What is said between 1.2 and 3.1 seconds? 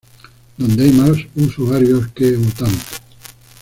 usuarios que votantes